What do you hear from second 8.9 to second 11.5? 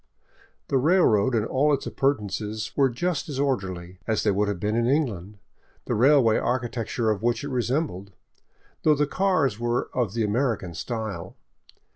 the cars were of the American style.